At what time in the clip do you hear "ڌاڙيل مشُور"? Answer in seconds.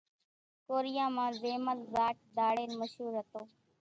2.35-3.11